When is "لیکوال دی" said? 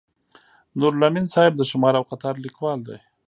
2.45-2.97